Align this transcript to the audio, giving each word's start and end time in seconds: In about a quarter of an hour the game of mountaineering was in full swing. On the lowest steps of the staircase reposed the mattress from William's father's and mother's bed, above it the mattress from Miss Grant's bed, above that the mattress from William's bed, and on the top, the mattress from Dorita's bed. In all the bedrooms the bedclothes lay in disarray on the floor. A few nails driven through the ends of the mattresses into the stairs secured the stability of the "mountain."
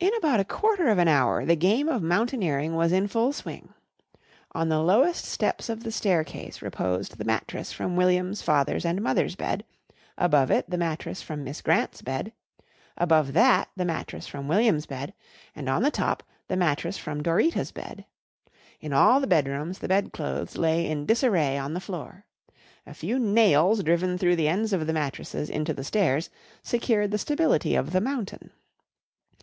In 0.00 0.14
about 0.16 0.40
a 0.40 0.44
quarter 0.46 0.88
of 0.88 0.96
an 0.96 1.08
hour 1.08 1.44
the 1.44 1.54
game 1.56 1.86
of 1.86 2.02
mountaineering 2.02 2.74
was 2.74 2.90
in 2.90 3.06
full 3.06 3.34
swing. 3.34 3.74
On 4.52 4.70
the 4.70 4.80
lowest 4.82 5.26
steps 5.26 5.68
of 5.68 5.82
the 5.84 5.92
staircase 5.92 6.62
reposed 6.62 7.18
the 7.18 7.24
mattress 7.26 7.70
from 7.70 7.96
William's 7.96 8.40
father's 8.40 8.86
and 8.86 9.02
mother's 9.02 9.36
bed, 9.36 9.62
above 10.16 10.50
it 10.50 10.70
the 10.70 10.78
mattress 10.78 11.20
from 11.20 11.44
Miss 11.44 11.60
Grant's 11.60 12.00
bed, 12.00 12.32
above 12.96 13.34
that 13.34 13.68
the 13.76 13.84
mattress 13.84 14.26
from 14.26 14.48
William's 14.48 14.86
bed, 14.86 15.12
and 15.54 15.68
on 15.68 15.82
the 15.82 15.90
top, 15.90 16.22
the 16.48 16.56
mattress 16.56 16.96
from 16.96 17.22
Dorita's 17.22 17.70
bed. 17.70 18.06
In 18.80 18.94
all 18.94 19.20
the 19.20 19.26
bedrooms 19.26 19.80
the 19.80 19.88
bedclothes 19.88 20.56
lay 20.56 20.86
in 20.86 21.04
disarray 21.04 21.58
on 21.58 21.74
the 21.74 21.80
floor. 21.80 22.24
A 22.86 22.94
few 22.94 23.18
nails 23.18 23.82
driven 23.82 24.16
through 24.16 24.36
the 24.36 24.48
ends 24.48 24.72
of 24.72 24.86
the 24.86 24.94
mattresses 24.94 25.50
into 25.50 25.74
the 25.74 25.84
stairs 25.84 26.30
secured 26.62 27.10
the 27.10 27.18
stability 27.18 27.74
of 27.74 27.92
the 27.92 28.00
"mountain." 28.00 28.50